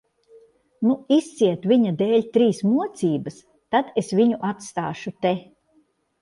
[0.85, 3.37] Nu, izciet viņa dēļ trīs mocības,
[3.77, 5.37] tad es viņu atstāšu te.